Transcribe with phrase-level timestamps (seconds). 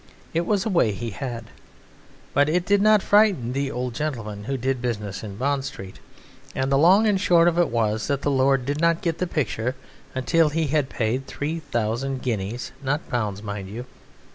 [0.33, 1.45] It was a way he had.
[2.33, 5.99] But it did not frighten the old gentleman who did business in Bond Street,
[6.55, 9.27] and the long and short of it was that the lord did not get the
[9.27, 9.75] picture
[10.15, 13.85] until he had paid three thousand guineas not pounds, mind you.